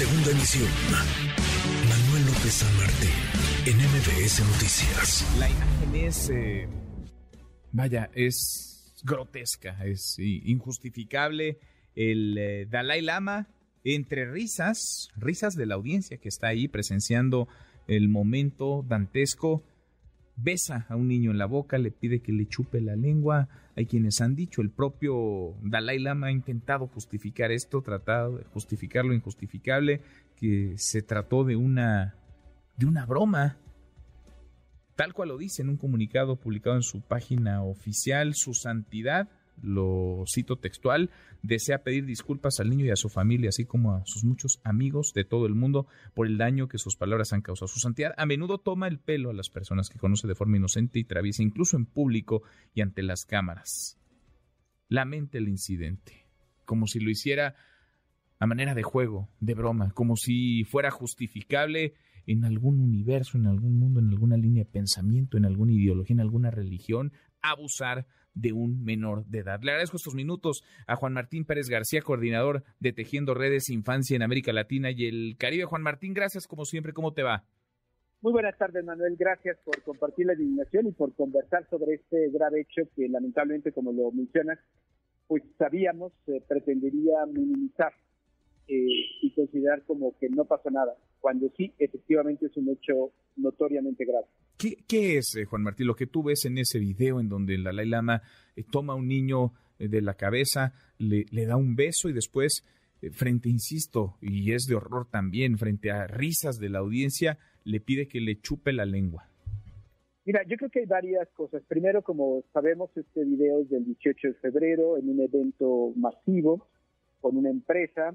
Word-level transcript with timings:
Segunda 0.00 0.30
emisión. 0.30 0.66
Manuel 1.86 2.24
López 2.24 2.54
San 2.54 2.74
Martín, 2.78 3.10
en 3.66 3.76
MBS 3.76 4.40
Noticias. 4.46 5.36
La 5.38 5.50
imagen 5.50 5.94
es, 5.94 6.30
eh, 6.30 6.68
vaya, 7.70 8.10
es 8.14 8.94
grotesca, 9.04 9.84
es 9.84 10.18
injustificable. 10.18 11.58
El 11.94 12.38
eh, 12.38 12.66
Dalai 12.70 13.02
Lama, 13.02 13.50
entre 13.84 14.24
risas, 14.24 15.10
risas 15.16 15.54
de 15.54 15.66
la 15.66 15.74
audiencia 15.74 16.16
que 16.16 16.30
está 16.30 16.48
ahí 16.48 16.66
presenciando 16.66 17.46
el 17.86 18.08
momento 18.08 18.82
dantesco, 18.88 19.62
besa 20.42 20.86
a 20.88 20.96
un 20.96 21.08
niño 21.08 21.30
en 21.30 21.38
la 21.38 21.46
boca, 21.46 21.78
le 21.78 21.90
pide 21.90 22.20
que 22.20 22.32
le 22.32 22.46
chupe 22.46 22.80
la 22.80 22.96
lengua. 22.96 23.48
Hay 23.76 23.86
quienes 23.86 24.20
han 24.20 24.34
dicho, 24.34 24.62
el 24.62 24.70
propio 24.70 25.54
Dalai 25.62 25.98
Lama 25.98 26.28
ha 26.28 26.32
intentado 26.32 26.86
justificar 26.86 27.50
esto, 27.52 27.82
tratado 27.82 28.38
de 28.38 28.44
justificar 28.44 29.04
lo 29.04 29.14
injustificable, 29.14 30.00
que 30.36 30.74
se 30.76 31.02
trató 31.02 31.44
de 31.44 31.56
una 31.56 32.14
de 32.76 32.86
una 32.86 33.04
broma. 33.06 33.56
Tal 34.96 35.14
cual 35.14 35.28
lo 35.30 35.38
dice 35.38 35.62
en 35.62 35.68
un 35.68 35.76
comunicado 35.76 36.36
publicado 36.36 36.76
en 36.76 36.82
su 36.82 37.00
página 37.00 37.62
oficial, 37.62 38.34
su 38.34 38.54
santidad 38.54 39.28
lo 39.62 40.24
cito 40.26 40.56
textual, 40.56 41.10
desea 41.42 41.82
pedir 41.82 42.04
disculpas 42.04 42.60
al 42.60 42.70
niño 42.70 42.84
y 42.84 42.90
a 42.90 42.96
su 42.96 43.08
familia, 43.08 43.50
así 43.50 43.64
como 43.64 43.94
a 43.94 44.02
sus 44.04 44.24
muchos 44.24 44.60
amigos 44.64 45.12
de 45.14 45.24
todo 45.24 45.46
el 45.46 45.54
mundo 45.54 45.86
por 46.14 46.26
el 46.26 46.38
daño 46.38 46.68
que 46.68 46.78
sus 46.78 46.96
palabras 46.96 47.32
han 47.32 47.42
causado. 47.42 47.68
Su 47.68 47.80
santidad 47.80 48.14
a 48.16 48.26
menudo 48.26 48.58
toma 48.58 48.88
el 48.88 48.98
pelo 48.98 49.30
a 49.30 49.34
las 49.34 49.50
personas 49.50 49.88
que 49.88 49.98
conoce 49.98 50.26
de 50.26 50.34
forma 50.34 50.56
inocente 50.56 50.98
y 50.98 51.04
traviesa, 51.04 51.42
incluso 51.42 51.76
en 51.76 51.86
público 51.86 52.42
y 52.74 52.80
ante 52.80 53.02
las 53.02 53.24
cámaras. 53.24 53.98
Lamenta 54.88 55.38
el 55.38 55.48
incidente, 55.48 56.26
como 56.64 56.86
si 56.86 57.00
lo 57.00 57.10
hiciera 57.10 57.54
a 58.38 58.46
manera 58.46 58.74
de 58.74 58.82
juego, 58.82 59.28
de 59.40 59.54
broma, 59.54 59.90
como 59.92 60.16
si 60.16 60.64
fuera 60.64 60.90
justificable 60.90 61.94
en 62.26 62.44
algún 62.44 62.80
universo, 62.80 63.38
en 63.38 63.46
algún 63.46 63.78
mundo, 63.78 64.00
en 64.00 64.08
alguna 64.08 64.36
línea 64.36 64.64
de 64.64 64.70
pensamiento, 64.70 65.36
en 65.36 65.44
alguna 65.44 65.72
ideología, 65.72 66.14
en 66.14 66.20
alguna 66.20 66.50
religión, 66.50 67.12
abusar 67.42 68.06
de 68.34 68.52
un 68.52 68.84
menor 68.84 69.24
de 69.26 69.40
edad. 69.40 69.60
Le 69.62 69.72
agradezco 69.72 69.96
estos 69.96 70.14
minutos 70.14 70.64
a 70.86 70.96
Juan 70.96 71.12
Martín 71.12 71.44
Pérez 71.44 71.68
García, 71.68 72.02
coordinador 72.02 72.62
de 72.78 72.92
Tejiendo 72.92 73.34
Redes 73.34 73.70
Infancia 73.70 74.16
en 74.16 74.22
América 74.22 74.52
Latina 74.52 74.90
y 74.90 75.06
el 75.06 75.36
Caribe. 75.38 75.64
Juan 75.64 75.82
Martín, 75.82 76.14
gracias 76.14 76.46
como 76.46 76.64
siempre. 76.64 76.92
¿Cómo 76.92 77.12
te 77.12 77.22
va? 77.22 77.44
Muy 78.22 78.32
buenas 78.32 78.56
tardes, 78.58 78.84
Manuel. 78.84 79.16
Gracias 79.18 79.58
por 79.64 79.82
compartir 79.82 80.26
la 80.26 80.34
indignación 80.34 80.86
y 80.86 80.92
por 80.92 81.14
conversar 81.14 81.66
sobre 81.70 81.94
este 81.94 82.28
grave 82.30 82.60
hecho 82.60 82.82
que 82.94 83.08
lamentablemente, 83.08 83.72
como 83.72 83.92
lo 83.92 84.12
mencionas, 84.12 84.58
pues 85.26 85.42
sabíamos 85.56 86.12
se 86.26 86.40
pretendería 86.40 87.24
minimizar 87.32 87.92
eh, 88.68 88.86
y 89.22 89.32
considerar 89.32 89.84
como 89.84 90.16
que 90.18 90.28
no 90.28 90.44
pasó 90.44 90.70
nada, 90.70 90.94
cuando 91.20 91.48
sí, 91.56 91.72
efectivamente 91.78 92.46
es 92.46 92.56
un 92.56 92.68
hecho 92.68 93.12
notoriamente 93.36 94.04
grave. 94.04 94.26
¿Qué, 94.60 95.16
es, 95.16 95.36
eh, 95.36 95.46
Juan 95.46 95.62
Martín, 95.62 95.86
lo 95.86 95.96
que 95.96 96.06
tú 96.06 96.22
ves 96.22 96.44
en 96.44 96.58
ese 96.58 96.78
video 96.78 97.18
en 97.18 97.30
donde 97.30 97.54
el 97.54 97.64
Dalai 97.64 97.86
Lama 97.86 98.20
eh, 98.54 98.62
toma 98.70 98.92
a 98.92 98.96
un 98.96 99.08
niño 99.08 99.54
de 99.78 100.02
la 100.02 100.12
cabeza, 100.12 100.74
le, 100.98 101.24
da 101.46 101.56
un 101.56 101.74
beso 101.74 102.10
y 102.10 102.12
después, 102.12 102.62
frente, 103.12 103.48
insisto, 103.48 104.18
y 104.20 104.52
es 104.52 104.64
de 104.68 104.74
horror 104.74 105.08
también, 105.10 105.56
frente 105.56 105.90
a 105.90 106.06
risas 106.06 106.58
de 106.58 106.68
la 106.68 106.80
audiencia, 106.80 107.38
le 107.64 107.80
pide 107.80 108.06
que 108.06 108.20
le 108.20 108.38
chupe 108.38 108.74
la 108.74 108.84
lengua? 108.84 109.30
Mira, 110.26 110.42
yo 110.46 110.58
creo 110.58 110.68
que 110.68 110.80
hay 110.80 110.86
varias 110.86 111.26
cosas. 111.30 111.62
Primero, 111.66 112.02
como 112.02 112.44
sabemos, 112.52 112.90
este 112.94 113.24
video 113.24 113.62
es 113.62 113.70
del 113.70 113.86
18 113.86 114.28
de 114.28 114.34
febrero 114.34 114.98
en 114.98 115.08
un 115.08 115.20
evento 115.20 115.94
masivo 115.96 116.68
con 117.22 117.38
una 117.38 117.48
empresa 117.48 118.14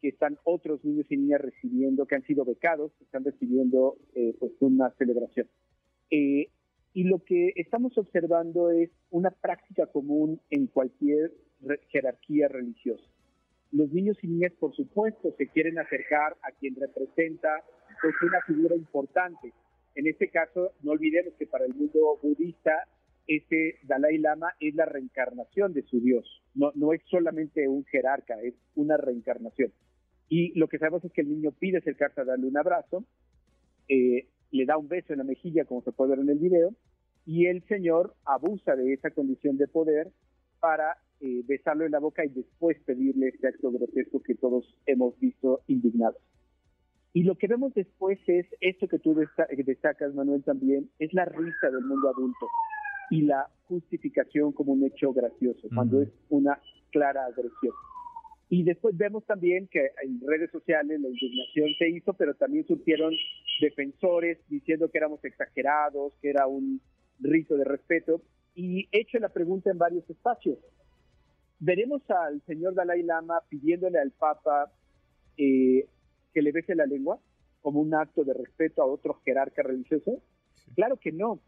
que 0.00 0.08
están 0.08 0.38
otros 0.44 0.82
niños 0.84 1.06
y 1.10 1.18
niñas 1.18 1.42
recibiendo, 1.42 2.06
que 2.06 2.14
han 2.14 2.24
sido 2.24 2.46
becados, 2.46 2.92
que 2.98 3.04
están 3.04 3.24
recibiendo 3.24 3.98
eh, 4.14 4.34
pues 4.38 4.52
una 4.60 4.90
celebración. 4.92 5.46
Eh, 6.10 6.48
y 6.94 7.04
lo 7.04 7.22
que 7.22 7.52
estamos 7.56 7.96
observando 7.98 8.70
es 8.70 8.90
una 9.10 9.30
práctica 9.30 9.86
común 9.86 10.40
en 10.50 10.66
cualquier 10.66 11.32
jerarquía 11.88 12.48
religiosa. 12.48 13.04
Los 13.72 13.90
niños 13.92 14.16
y 14.22 14.28
niñas, 14.28 14.52
por 14.58 14.74
supuesto, 14.74 15.34
se 15.36 15.48
quieren 15.48 15.78
acercar 15.78 16.36
a 16.42 16.52
quien 16.52 16.74
representa 16.76 17.62
pues, 18.00 18.14
una 18.22 18.40
figura 18.46 18.76
importante. 18.76 19.52
En 19.94 20.06
este 20.06 20.30
caso, 20.30 20.72
no 20.82 20.92
olvidemos 20.92 21.34
que 21.34 21.46
para 21.46 21.66
el 21.66 21.74
mundo 21.74 22.18
budista, 22.22 22.72
ese 23.26 23.78
Dalai 23.82 24.18
Lama 24.18 24.54
es 24.60 24.74
la 24.74 24.86
reencarnación 24.86 25.72
de 25.72 25.82
su 25.82 26.00
Dios. 26.00 26.42
No, 26.54 26.72
no 26.74 26.92
es 26.92 27.02
solamente 27.10 27.68
un 27.68 27.84
jerarca, 27.84 28.40
es 28.40 28.54
una 28.74 28.96
reencarnación. 28.96 29.72
Y 30.28 30.58
lo 30.58 30.68
que 30.68 30.78
sabemos 30.78 31.04
es 31.04 31.12
que 31.12 31.20
el 31.20 31.28
niño 31.28 31.52
pide 31.52 31.78
acercarse 31.78 32.20
a 32.20 32.24
darle 32.24 32.46
un 32.46 32.56
abrazo, 32.56 33.04
eh, 33.88 34.26
le 34.50 34.64
da 34.64 34.76
un 34.76 34.88
beso 34.88 35.12
en 35.12 35.18
la 35.18 35.24
mejilla, 35.24 35.64
como 35.64 35.82
se 35.82 35.92
puede 35.92 36.10
ver 36.10 36.20
en 36.20 36.30
el 36.30 36.38
video, 36.38 36.74
y 37.24 37.46
el 37.46 37.62
señor 37.66 38.14
abusa 38.24 38.76
de 38.76 38.92
esa 38.92 39.10
condición 39.10 39.56
de 39.56 39.66
poder 39.66 40.12
para 40.60 40.96
eh, 41.20 41.42
besarlo 41.46 41.84
en 41.84 41.92
la 41.92 41.98
boca 41.98 42.24
y 42.24 42.28
después 42.28 42.76
pedirle 42.84 43.28
este 43.28 43.48
acto 43.48 43.70
grotesco 43.72 44.22
que 44.22 44.34
todos 44.34 44.64
hemos 44.86 45.18
visto 45.18 45.60
indignados. 45.66 46.22
Y 47.12 47.22
lo 47.22 47.36
que 47.36 47.46
vemos 47.46 47.72
después 47.72 48.18
es 48.26 48.46
esto 48.60 48.88
que 48.88 48.98
tú 48.98 49.14
destacas, 49.14 50.14
Manuel, 50.14 50.44
también, 50.44 50.90
es 50.98 51.14
la 51.14 51.24
risa 51.24 51.70
del 51.70 51.82
mundo 51.84 52.10
adulto 52.10 52.46
y 53.10 53.22
la 53.22 53.48
justificación 53.68 54.52
como 54.52 54.74
un 54.74 54.84
hecho 54.84 55.12
gracioso, 55.14 55.68
cuando 55.74 56.02
es 56.02 56.10
una 56.28 56.60
clara 56.90 57.24
agresión. 57.24 57.72
Y 58.48 58.62
después 58.62 58.96
vemos 58.96 59.24
también 59.24 59.66
que 59.68 59.90
en 60.02 60.20
redes 60.26 60.50
sociales 60.50 61.00
la 61.00 61.08
indignación 61.08 61.70
se 61.78 61.88
hizo, 61.88 62.12
pero 62.12 62.34
también 62.34 62.66
surgieron 62.66 63.12
defensores 63.60 64.38
diciendo 64.48 64.90
que 64.90 64.98
éramos 64.98 65.24
exagerados, 65.24 66.14
que 66.20 66.30
era 66.30 66.46
un 66.46 66.80
rito 67.20 67.56
de 67.56 67.64
respeto. 67.64 68.22
Y 68.54 68.88
he 68.92 69.00
hecho 69.00 69.18
la 69.18 69.28
pregunta 69.28 69.70
en 69.70 69.78
varios 69.78 70.08
espacios. 70.08 70.58
¿Veremos 71.58 72.02
al 72.10 72.42
señor 72.42 72.74
Dalai 72.74 73.02
Lama 73.02 73.40
pidiéndole 73.48 73.98
al 73.98 74.10
Papa 74.12 74.72
eh, 75.36 75.88
que 76.32 76.42
le 76.42 76.52
bese 76.52 76.74
la 76.74 76.86
lengua 76.86 77.18
como 77.62 77.80
un 77.80 77.94
acto 77.94 78.24
de 78.24 78.34
respeto 78.34 78.82
a 78.82 78.86
otro 78.86 79.20
jerarca 79.24 79.62
religioso? 79.62 80.22
Claro 80.74 80.98
que 80.98 81.12
no, 81.12 81.40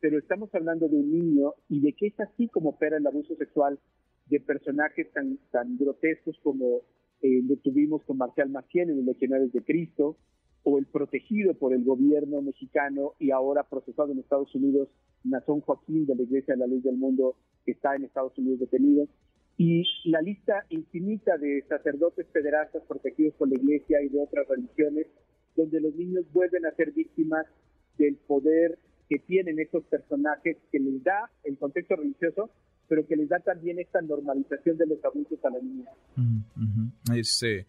pero 0.00 0.18
estamos 0.18 0.54
hablando 0.54 0.86
de 0.88 0.96
un 0.96 1.10
niño 1.10 1.54
y 1.68 1.80
de 1.80 1.94
que 1.94 2.08
es 2.08 2.20
así 2.20 2.48
como 2.48 2.70
opera 2.70 2.98
el 2.98 3.06
abuso 3.06 3.34
sexual 3.36 3.78
de 4.26 4.40
personajes 4.40 5.10
tan, 5.12 5.38
tan 5.50 5.76
grotescos 5.78 6.38
como 6.42 6.82
eh, 7.22 7.40
lo 7.42 7.56
tuvimos 7.56 8.02
con 8.04 8.18
Marcial 8.18 8.50
Maciel 8.50 8.90
en 8.90 8.98
el 8.98 9.06
Legionarios 9.06 9.52
de 9.52 9.62
Cristo, 9.62 10.18
o 10.64 10.78
el 10.78 10.86
protegido 10.86 11.54
por 11.54 11.72
el 11.74 11.84
gobierno 11.84 12.40
mexicano 12.42 13.12
y 13.18 13.30
ahora 13.30 13.62
procesado 13.64 14.12
en 14.12 14.18
Estados 14.18 14.54
Unidos, 14.54 14.88
Nazón 15.22 15.60
Joaquín 15.60 16.06
de 16.06 16.16
la 16.16 16.22
Iglesia 16.22 16.54
de 16.54 16.60
la 16.60 16.66
Ley 16.66 16.80
del 16.80 16.96
Mundo, 16.96 17.36
que 17.64 17.72
está 17.72 17.94
en 17.94 18.04
Estados 18.04 18.36
Unidos 18.38 18.60
detenido, 18.60 19.06
y 19.56 19.84
la 20.04 20.20
lista 20.20 20.64
infinita 20.70 21.36
de 21.36 21.62
sacerdotes 21.68 22.26
federalistas 22.32 22.82
protegidos 22.88 23.34
por 23.34 23.48
la 23.48 23.56
Iglesia 23.56 24.02
y 24.02 24.08
de 24.08 24.20
otras 24.20 24.48
religiones, 24.48 25.06
donde 25.54 25.80
los 25.80 25.94
niños 25.94 26.24
vuelven 26.32 26.66
a 26.66 26.74
ser 26.74 26.92
víctimas 26.92 27.46
del 27.98 28.16
poder 28.16 28.78
que 29.08 29.18
tienen 29.18 29.58
estos 29.60 29.84
personajes 29.84 30.56
que 30.72 30.78
les 30.80 31.02
da 31.04 31.30
el 31.44 31.58
contexto 31.58 31.94
religioso, 31.94 32.50
pero 32.88 33.06
que 33.06 33.16
les 33.16 33.28
da 33.28 33.38
también 33.38 33.78
esta 33.78 34.00
normalización 34.00 34.76
de 34.78 34.86
los 34.86 35.04
abusos 35.04 35.38
a 35.44 35.50
la 35.50 35.60
niña. 35.60 35.90
es, 37.14 37.42
eh, 37.42 37.66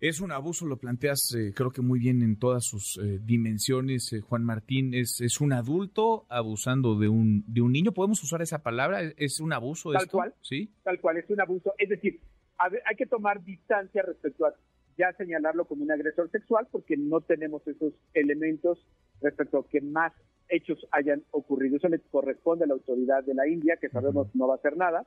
es 0.00 0.20
un 0.20 0.32
abuso, 0.32 0.66
lo 0.66 0.78
planteas 0.78 1.34
eh, 1.34 1.52
creo 1.54 1.70
que 1.70 1.82
muy 1.82 1.98
bien 1.98 2.22
en 2.22 2.38
todas 2.38 2.64
sus 2.64 2.98
eh, 2.98 3.18
dimensiones, 3.22 4.14
Juan 4.26 4.44
Martín. 4.44 4.94
Es, 4.94 5.20
es 5.20 5.40
un 5.40 5.52
adulto 5.52 6.26
abusando 6.30 6.98
de 6.98 7.08
un, 7.08 7.44
de 7.46 7.60
un 7.60 7.72
niño. 7.72 7.92
¿Podemos 7.92 8.22
usar 8.22 8.40
esa 8.40 8.62
palabra? 8.62 9.02
¿Es 9.16 9.40
un 9.40 9.52
abuso? 9.52 9.92
Tal 9.92 10.08
cual, 10.08 10.34
¿Sí? 10.40 10.72
tal 10.82 11.00
cual, 11.00 11.18
es 11.18 11.28
un 11.28 11.40
abuso. 11.40 11.74
Es 11.76 11.90
decir, 11.90 12.20
hay 12.58 12.96
que 12.96 13.06
tomar 13.06 13.44
distancia 13.44 14.02
respecto 14.02 14.46
a 14.46 14.54
ya 14.96 15.12
señalarlo 15.12 15.66
como 15.66 15.82
un 15.82 15.90
agresor 15.90 16.30
sexual 16.30 16.66
porque 16.70 16.96
no 16.96 17.20
tenemos 17.20 17.66
esos 17.66 17.92
elementos 18.12 18.86
respecto 19.22 19.58
a 19.58 19.68
que 19.68 19.80
más 19.80 20.12
hechos 20.48 20.78
hayan 20.92 21.22
ocurrido. 21.30 21.76
Eso 21.76 21.88
le 21.88 22.00
corresponde 22.00 22.64
a 22.64 22.68
la 22.68 22.74
autoridad 22.74 23.22
de 23.24 23.34
la 23.34 23.46
India, 23.46 23.76
que 23.80 23.88
sabemos 23.88 24.34
no 24.34 24.48
va 24.48 24.54
a 24.54 24.56
hacer 24.56 24.76
nada, 24.76 25.06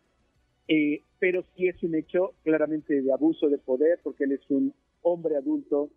eh, 0.68 1.04
pero 1.20 1.44
sí 1.56 1.68
es 1.68 1.82
un 1.84 1.96
hecho 1.96 2.34
claramente 2.44 3.02
de 3.02 3.14
abuso 3.14 3.50
de 3.50 3.58
poder, 3.58 4.00
porque 4.04 4.26
él 4.26 4.34
es 4.34 4.50
un 4.50 4.74
hombre 5.02 5.36
adulto, 5.36 5.90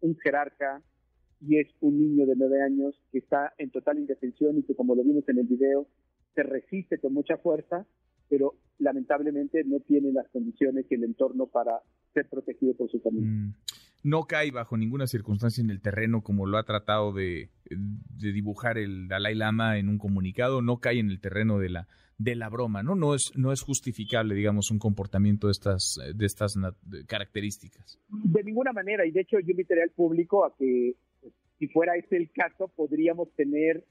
un 0.00 0.16
jerarca, 0.18 0.82
y 1.46 1.58
es 1.58 1.68
un 1.80 1.98
niño 1.98 2.26
de 2.26 2.36
nueve 2.36 2.62
años 2.62 2.94
que 3.10 3.18
está 3.18 3.52
en 3.58 3.70
total 3.70 3.98
indefensión 3.98 4.58
y 4.58 4.62
que, 4.62 4.76
como 4.76 4.94
lo 4.94 5.02
vimos 5.02 5.28
en 5.28 5.38
el 5.38 5.46
video, 5.46 5.88
se 6.34 6.42
resiste 6.44 6.98
con 6.98 7.12
mucha 7.12 7.36
fuerza, 7.36 7.84
pero 8.28 8.54
lamentablemente 8.78 9.64
no 9.64 9.80
tiene 9.80 10.12
las 10.12 10.28
condiciones 10.28 10.86
y 10.88 10.94
el 10.94 11.04
entorno 11.04 11.46
para 11.46 11.80
ser 12.14 12.28
protegido 12.28 12.74
por 12.74 12.90
su 12.90 13.00
familia. 13.00 13.28
Mm. 13.28 13.54
No 14.02 14.24
cae 14.24 14.50
bajo 14.50 14.76
ninguna 14.76 15.06
circunstancia 15.06 15.62
en 15.62 15.70
el 15.70 15.80
terreno 15.80 16.22
como 16.22 16.46
lo 16.46 16.58
ha 16.58 16.64
tratado 16.64 17.12
de, 17.12 17.50
dibujar 18.18 18.78
el 18.78 19.08
Dalai 19.08 19.34
Lama 19.34 19.78
en 19.78 19.88
un 19.88 19.98
comunicado, 19.98 20.62
no 20.62 20.78
cae 20.78 20.98
en 20.98 21.10
el 21.10 21.20
terreno 21.20 21.58
de 21.58 21.70
la 21.70 21.88
de 22.18 22.36
la 22.36 22.48
broma, 22.48 22.84
¿no? 22.84 22.94
No 22.94 23.14
es, 23.14 23.32
no 23.34 23.52
es 23.52 23.62
justificable, 23.62 24.36
digamos, 24.36 24.70
un 24.70 24.78
comportamiento 24.78 25.48
de 25.48 25.52
estas, 25.52 25.98
de 26.14 26.26
estas 26.26 26.54
características. 27.08 27.98
De 28.08 28.44
ninguna 28.44 28.72
manera, 28.72 29.04
y 29.04 29.10
de 29.10 29.22
hecho 29.22 29.40
yo 29.40 29.50
invitaría 29.50 29.82
al 29.82 29.90
público 29.90 30.44
a 30.44 30.54
que, 30.56 30.94
si 31.58 31.66
fuera 31.68 31.96
ese 31.96 32.16
el 32.16 32.30
caso, 32.30 32.68
podríamos 32.68 33.32
tener 33.34 33.84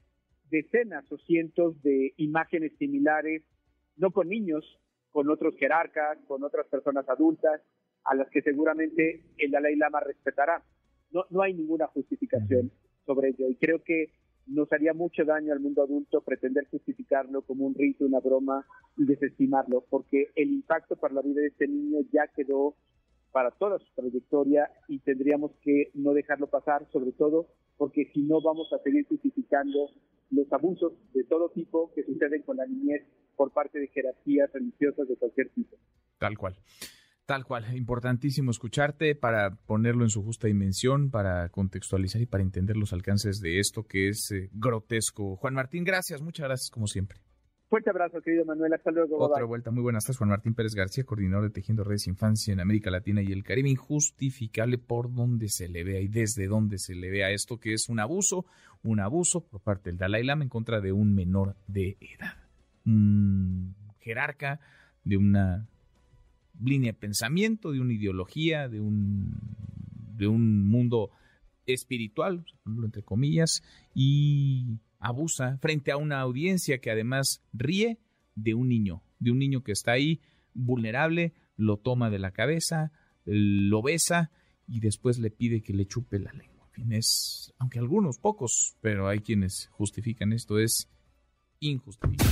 decenas 0.50 1.04
o 1.10 1.18
cientos 1.18 1.82
de 1.82 2.14
imágenes 2.16 2.72
similares, 2.78 3.42
no 3.96 4.12
con 4.12 4.28
niños, 4.28 4.64
con 5.10 5.28
otros 5.28 5.54
jerarcas, 5.58 6.18
con 6.26 6.42
otras 6.42 6.66
personas 6.68 7.06
adultas, 7.08 7.60
a 8.04 8.14
las 8.14 8.28
que 8.30 8.42
seguramente 8.42 9.22
el 9.38 9.50
Dalai 9.50 9.76
Lama 9.76 10.00
respetará. 10.00 10.62
No, 11.10 11.24
no 11.30 11.42
hay 11.42 11.54
ninguna 11.54 11.86
justificación 11.88 12.72
sobre 13.04 13.30
ello 13.30 13.48
y 13.48 13.56
creo 13.56 13.82
que 13.82 14.12
nos 14.46 14.72
haría 14.72 14.92
mucho 14.92 15.24
daño 15.24 15.52
al 15.52 15.60
mundo 15.60 15.82
adulto 15.82 16.20
pretender 16.22 16.66
justificarlo 16.70 17.42
como 17.42 17.66
un 17.66 17.74
rito, 17.74 18.04
una 18.04 18.20
broma 18.20 18.66
y 18.96 19.04
desestimarlo, 19.04 19.84
porque 19.88 20.30
el 20.34 20.50
impacto 20.50 20.96
para 20.96 21.14
la 21.14 21.22
vida 21.22 21.40
de 21.40 21.48
este 21.48 21.68
niño 21.68 22.00
ya 22.12 22.26
quedó 22.34 22.74
para 23.30 23.50
toda 23.50 23.78
su 23.78 23.86
trayectoria 23.94 24.70
y 24.88 24.98
tendríamos 25.00 25.52
que 25.62 25.90
no 25.94 26.12
dejarlo 26.12 26.48
pasar, 26.48 26.86
sobre 26.92 27.12
todo 27.12 27.48
porque 27.76 28.10
si 28.12 28.22
no 28.22 28.40
vamos 28.42 28.72
a 28.72 28.78
seguir 28.82 29.06
justificando 29.06 29.90
los 30.30 30.52
abusos 30.52 30.92
de 31.12 31.24
todo 31.24 31.50
tipo 31.50 31.92
que 31.94 32.04
suceden 32.04 32.42
con 32.42 32.56
la 32.56 32.66
niñez 32.66 33.02
por 33.36 33.52
parte 33.52 33.78
de 33.78 33.88
jerarquías 33.88 34.52
religiosas 34.52 35.08
de 35.08 35.16
cualquier 35.16 35.48
tipo. 35.50 35.76
Tal 36.18 36.36
cual. 36.36 36.54
Tal 37.24 37.44
cual, 37.44 37.76
importantísimo 37.76 38.50
escucharte 38.50 39.14
para 39.14 39.54
ponerlo 39.54 40.02
en 40.02 40.10
su 40.10 40.24
justa 40.24 40.48
dimensión, 40.48 41.10
para 41.10 41.48
contextualizar 41.50 42.20
y 42.20 42.26
para 42.26 42.42
entender 42.42 42.76
los 42.76 42.92
alcances 42.92 43.40
de 43.40 43.60
esto 43.60 43.84
que 43.84 44.08
es 44.08 44.30
eh, 44.32 44.50
grotesco. 44.52 45.36
Juan 45.36 45.54
Martín, 45.54 45.84
gracias, 45.84 46.20
muchas 46.20 46.46
gracias 46.46 46.70
como 46.70 46.88
siempre. 46.88 47.20
Fuerte 47.72 47.88
abrazo, 47.88 48.20
querido 48.20 48.44
Manuel, 48.44 48.74
hasta 48.74 48.90
luego. 48.90 49.16
Otra 49.18 49.44
vuelta, 49.44 49.70
muy 49.70 49.82
buenas 49.82 50.04
tardes, 50.04 50.18
Juan 50.18 50.28
Martín 50.28 50.54
Pérez 50.54 50.74
García, 50.74 51.04
coordinador 51.04 51.44
de 51.44 51.50
Tejiendo 51.50 51.84
Redes 51.84 52.06
Infancia 52.06 52.52
en 52.52 52.60
América 52.60 52.90
Latina 52.90 53.22
y 53.22 53.32
el 53.32 53.44
Caribe, 53.44 53.70
injustificable 53.70 54.76
por 54.76 55.14
donde 55.14 55.48
se 55.48 55.68
le 55.68 55.84
vea 55.84 56.00
y 56.00 56.08
desde 56.08 56.48
donde 56.48 56.76
se 56.76 56.94
le 56.94 57.08
vea 57.10 57.30
esto 57.30 57.58
que 57.58 57.72
es 57.72 57.88
un 57.88 57.98
abuso, 57.98 58.44
un 58.82 59.00
abuso 59.00 59.46
por 59.46 59.62
parte 59.62 59.88
del 59.88 59.96
Dalai 59.96 60.22
Lama 60.22 60.42
en 60.42 60.50
contra 60.50 60.82
de 60.82 60.92
un 60.92 61.14
menor 61.14 61.56
de 61.66 61.96
edad, 62.00 62.36
un 62.84 63.74
jerarca 64.00 64.60
de 65.04 65.16
una 65.16 65.66
línea 66.64 66.92
de 66.92 66.98
pensamiento, 66.98 67.72
de 67.72 67.80
una 67.80 67.92
ideología, 67.92 68.68
de 68.68 68.80
un, 68.80 69.38
de 70.16 70.26
un 70.26 70.66
mundo 70.66 71.10
espiritual, 71.66 72.44
entre 72.66 73.02
comillas, 73.02 73.62
y 73.94 74.78
abusa 74.98 75.58
frente 75.58 75.92
a 75.92 75.96
una 75.96 76.20
audiencia 76.20 76.78
que 76.78 76.90
además 76.90 77.42
ríe 77.52 77.98
de 78.34 78.54
un 78.54 78.68
niño, 78.68 79.02
de 79.18 79.30
un 79.30 79.38
niño 79.38 79.62
que 79.62 79.72
está 79.72 79.92
ahí 79.92 80.20
vulnerable, 80.54 81.34
lo 81.56 81.76
toma 81.76 82.10
de 82.10 82.18
la 82.18 82.32
cabeza, 82.32 82.92
lo 83.24 83.82
besa 83.82 84.30
y 84.66 84.80
después 84.80 85.18
le 85.18 85.30
pide 85.30 85.62
que 85.62 85.72
le 85.72 85.86
chupe 85.86 86.18
la 86.18 86.32
lengua. 86.32 86.70
Es, 86.90 87.52
aunque 87.58 87.78
algunos 87.78 88.18
pocos, 88.18 88.76
pero 88.80 89.08
hay 89.08 89.20
quienes 89.20 89.68
justifican 89.72 90.32
esto, 90.32 90.58
es 90.58 90.88
injustificable 91.60 92.31